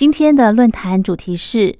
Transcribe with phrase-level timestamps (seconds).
[0.00, 1.78] 今天的论坛主题是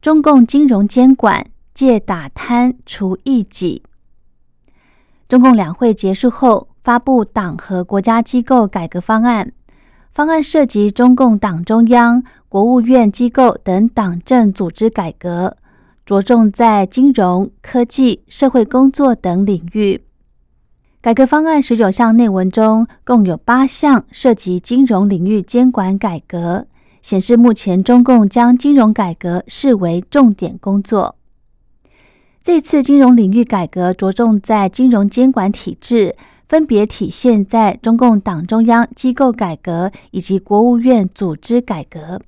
[0.00, 3.82] 中共金融监管借打贪除异己。
[5.28, 9.52] 中共两会结束后，发布党和国家机构改革方案，
[10.14, 15.56] 方案涉及中共党中央、国务院机构等党政组织改革，
[16.04, 20.04] 着重在金融、科技、社会工作等领域。
[21.00, 26.68] 改革方案十九项内文中，共有八项涉及金融领域监管改革，
[27.06, 31.14] 显示目前中共将金融改革视为重点工作。
[32.42, 36.16] 这次金融领域改革着重在金融监管体制，
[36.48, 42.20] 分别体现在中共党中央机构改革以及国务院组织改革。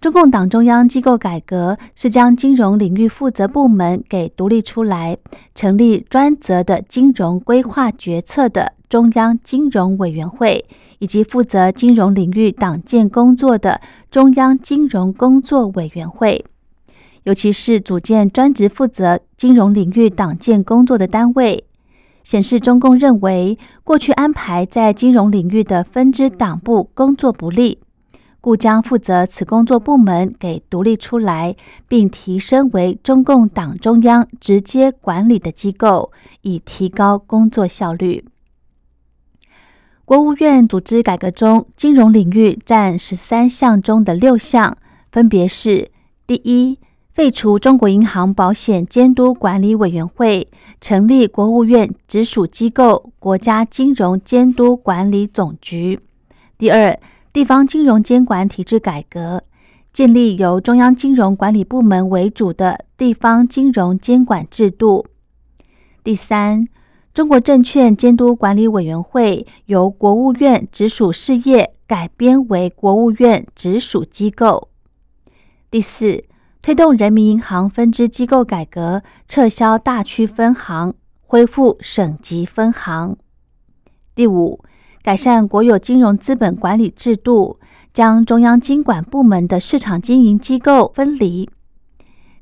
[0.00, 5.18] 中共党中央机构改革是将金融领域负责部门给独立出来，
[5.54, 10.64] 成立专责的金融规划决策的中央金融委员会，
[11.00, 16.44] 以及负责金融领域党建工作的中央金融工作委员会。
[17.24, 21.64] 尤其是组建专职负责金融领域党建工作的单位，
[22.24, 27.80] 显示中共认为过去安排在金融领域的分支党部工作不力。
[28.42, 31.54] 故将负责此工作部门给独立出来，
[31.86, 38.24] 并提升为中共党中央直接管理的机构，以提高工作效率。
[40.10, 44.76] 国务院组织改革中，金融领域占十三项中的六项，
[45.12, 45.88] 分别是：
[46.26, 46.80] 第一，
[47.12, 50.48] 废除中国银行保险监督管理委员会，
[50.80, 55.96] 成立国务院直属机构国家金融监督管理总局；
[56.58, 56.98] 第二，
[57.32, 59.44] 地方金融监管体制改革，
[59.92, 65.06] 建立由中央金融管理部门为主的地方金融监管制度。
[66.02, 66.66] 第三，
[67.12, 74.68] 中国证券监督管理委员会由国务院直属事业改编为国务院直属机构。
[75.70, 76.24] 第四，
[76.62, 83.16] 推动人民银行分支机构改革，撤销大区分行，恢复省级分行。
[84.14, 84.60] 第五。
[85.02, 87.58] 改善国有金融资本管理制度，
[87.94, 91.48] 将中央经管部门的市场经营机构分离。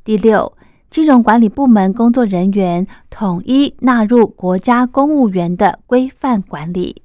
[0.02, 0.57] 第六，
[0.90, 7.02] 金融管理部门工作人员统一纳入国家公务员的规范管理。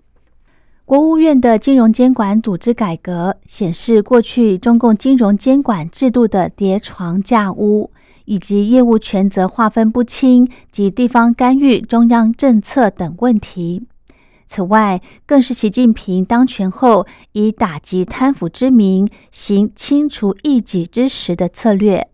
[0.85, 7.91] 国务院的金融监管组织改革显示，过去中共金融监管制度的叠床架屋，
[8.25, 13.85] 以及业务权责划分不清及地方干预中央政策等问题。
[14.47, 22.07] 此外，更是习近平当权后以打击贪腐之名行清除异己之实的策略，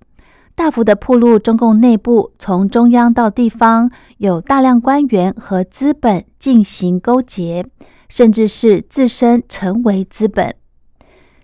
[0.60, 7.66] 大幅的铺露中共内部从中央到地方有大量官员和资本进行勾结，
[8.10, 10.54] 甚至是自身成为资本。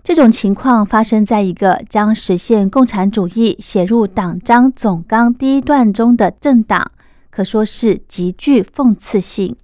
[0.03, 6.91] 这种情况发生在一个将实现共产主义写入党章总纲第一段中的政党，
[7.29, 9.55] 可说是极具讽刺性。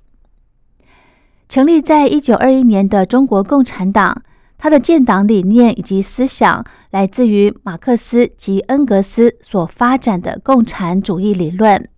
[1.50, 4.24] 成立在一九二一年的中国共产党，
[4.62, 11.90] 他的建党理念以及思想来自于马克思及恩格斯所发展的共产主义理论。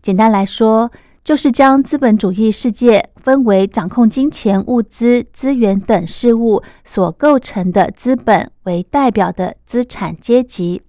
[0.00, 0.92] 简单来说，
[1.24, 10.82] 就是将资本主义世界分为掌控金钱、物资、资源等事物所构成的资本为代表的资产阶级，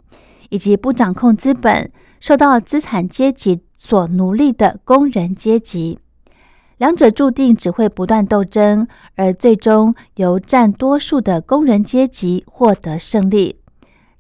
[0.50, 5.98] 以及不掌控资本、受到资产阶级所奴隶的工人阶级。
[6.78, 13.60] 两者注定只会不断斗争，而最终由占多数的工人阶级获得胜利，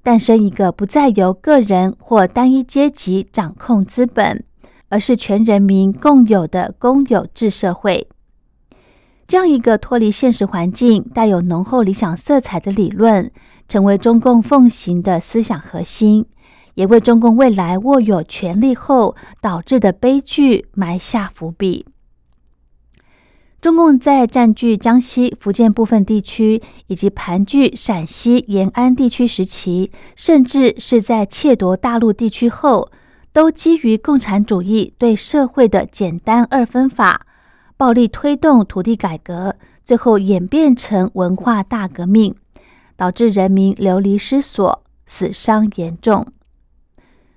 [0.01, 4.44] 诞生一个不再由个人或单一阶级掌控资本，
[4.89, 8.07] 而是全人民共有的公有制社会。
[9.27, 13.30] 这样一个脱离现实环境、带有浓厚理想色彩的理论，
[13.68, 16.25] 成为中共奉行的思想核心，
[16.74, 21.86] 也为中共未来握有权力后导致的悲剧埋下伏笔。
[23.68, 32.90] 中共在占据江西、福建部分地区，以及盘踞陕西延安地区时期，甚至是在窃夺大陆地区后，
[33.34, 37.25] 都基于共产主义对社会的简单二分法，
[37.75, 42.34] 暴力推动土地改革，最后演变成文化大革命，
[42.96, 46.25] 导致人民流离失所，死伤严重。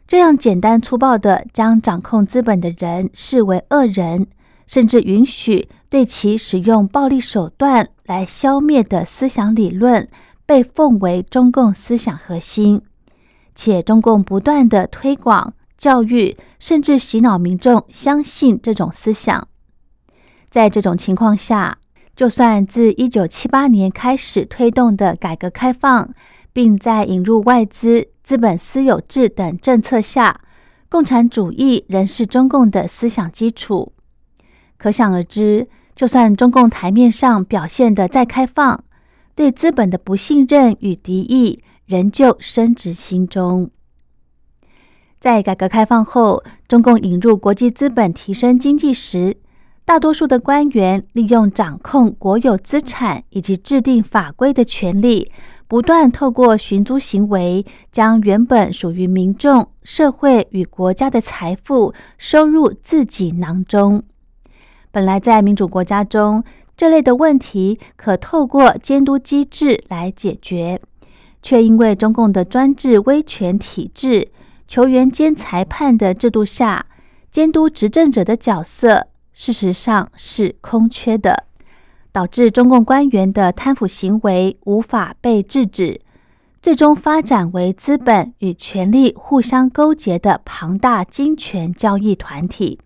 [0.06, 4.28] 这样简单粗暴的将掌控资本的人视为恶人，
[4.70, 10.08] 甚至允许对其使用暴力手段来消灭的思想理论，
[10.46, 12.80] 被奉为中共思想核心，
[13.52, 19.48] 且中共不断的推广、教育，甚至洗脑民众相信这种思想。
[20.48, 21.78] 在这种情况下，
[22.14, 26.14] 就算自一九七八年开始推动的改革开放，
[26.52, 28.06] 并在引入外资。
[28.22, 30.42] 资本私有制等政策下，
[30.88, 33.92] 共产主义仍是中共的思想基础。
[34.80, 38.82] 可想而知，就算中共台面上表现的再开放，
[39.34, 43.70] 对资本的不信任与敌意仍旧深植心中。
[45.20, 49.36] 在改革开放后，中共引入国际资本提升经济时，
[49.84, 55.30] 大多数的官员利用掌控国有资产以及制定法规的权利。
[55.68, 64.02] 不断透过寻租行为，将原本属于民众、社会与国家的财富收入自己囊中。
[64.90, 66.42] 本来在民主国家中，
[66.76, 70.80] 这类的问题可透过监督机制来解决，
[71.42, 74.28] 却因为中共的专制威权体制、
[74.66, 76.86] 球员兼裁判的制度下，
[77.30, 81.44] 监督执政者的角色事实上是空缺的。
[82.12, 86.00] 导致中共官员的贪腐行为无法被制止，
[86.60, 92.80] 最终发展为资本与权力互相勾结的庞大金权交易团体，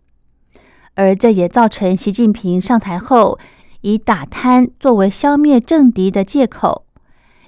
[0.95, 3.39] 而这也造成习近平上台后
[3.83, 6.87] 以打贪作为消灭政敌的借口，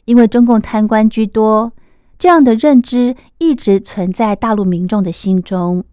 [0.05, 1.73] 因为中共贪官居多，
[2.19, 5.85] 这样的认知一直存在大陆民众的心中。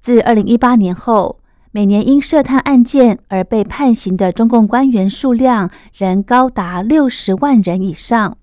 [0.00, 1.38] 自二零一八年后。
[1.74, 8.36] 每年因涉贪案件而被判刑的中共官员数量仍高达六十万人以上，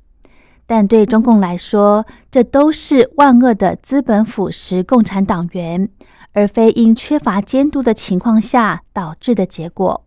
[0.66, 5.90] 但对中共来说，这都是万恶的资本腐蚀共产党员，
[6.34, 10.06] 而非因缺乏监督的情况下导致的结果。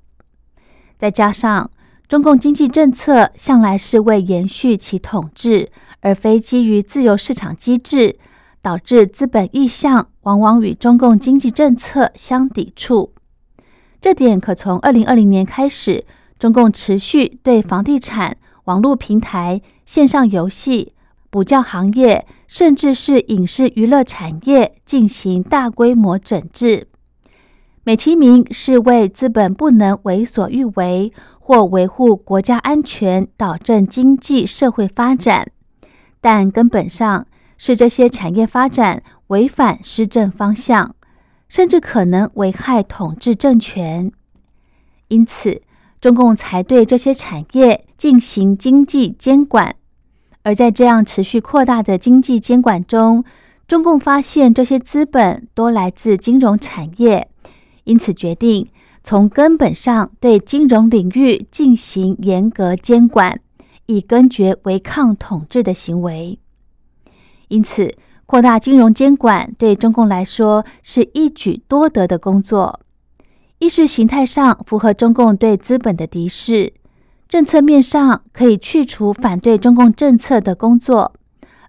[0.98, 1.70] 再加上
[2.08, 5.70] 中共经济政策向来是为延续其统治，
[6.00, 8.18] 而非基于自由市场机制。
[8.64, 13.12] 导致资本意向往往与中共经济政策相抵触，
[14.00, 16.04] 这点可从二零二零年开始，
[16.38, 18.36] 中共持续对房地产、
[18.66, 20.94] 网络平台、线上游戏、
[21.32, 26.88] 补教行业，甚至是影视娱乐产业进行大规模整治，
[27.84, 35.50] 美其名是为资本不能为所欲为，或维护国家安全、导正经济社会发展，
[36.20, 37.26] 但根本上。
[37.58, 40.96] 是这些产业发展违反施政方向，
[41.48, 44.10] 甚至可能危害统治政权，
[45.06, 45.62] 因此
[46.00, 49.76] 中共才对这些产业进行经济监管。
[50.42, 53.24] 而在这样持续扩大的经济监管中，
[53.68, 57.28] 中共发现这些资本多来自金融产业，
[57.84, 58.68] 因此决定
[59.02, 63.40] 从根本上对金融领域进行严格监管，
[63.86, 66.38] 以根绝违抗统治的行为。
[67.48, 67.94] 因此，
[68.26, 72.80] 扩大金融监管对中共来说是一举多得的工作。
[73.58, 76.72] 意识形态上符合中共对资本的敌视，
[77.32, 81.14] 政策面上可以去除反对中共政策的工作，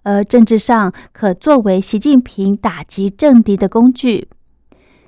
[0.02, 4.28] 而政治上可作为习近平打击政敌的工具。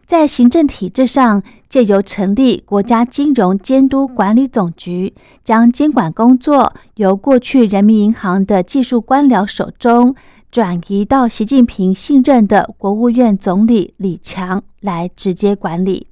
[0.05, 10.15] 在行政体制上，借由成立国家金融监督管理总局，将监管工作由过去人民银行的技术官僚手中。
[10.49, 16.07] 转移到习近平信任的国务院总理李强来直接管理，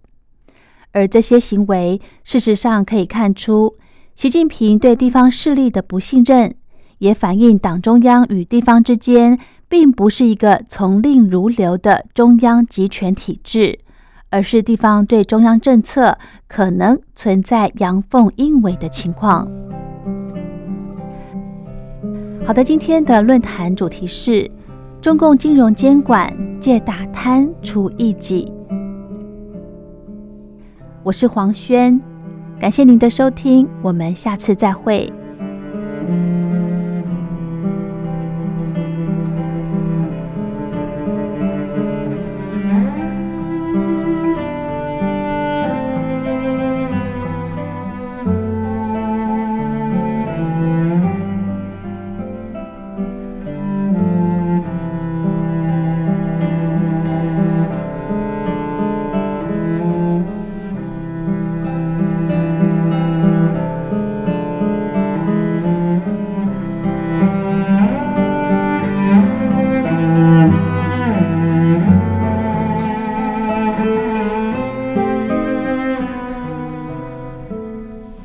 [0.92, 3.78] 而这些行为事实上可以看出，
[4.16, 6.54] 习近平对地方势力的不信任，
[7.00, 13.80] 也反映党中央与地方之间并不是一个从令如流的中央集权体制，
[14.30, 16.18] 而是地方对中央政策
[16.48, 19.48] 可能存在阳奉阴违的情况。
[22.46, 24.50] 好的，今天的论坛主题是
[25.02, 28.52] 中共金融监管借打贪除异己。
[31.02, 32.00] 我是黄轩，
[32.64, 35.12] 感谢您的收听我们下次再会。